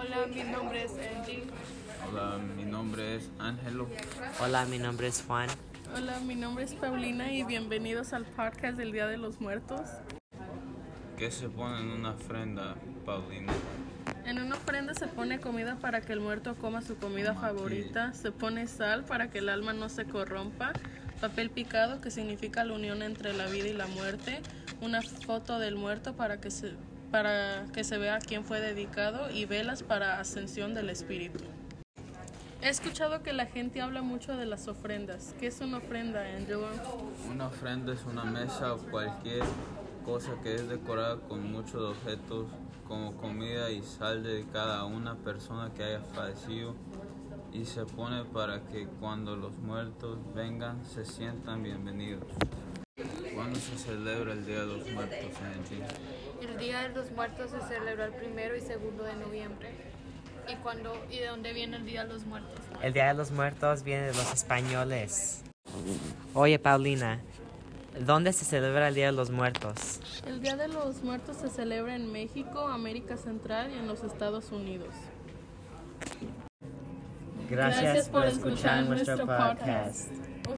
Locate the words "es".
0.84-0.92, 3.16-3.28, 5.08-5.22, 6.64-6.72, 35.46-35.60, 37.94-38.04, 40.56-40.68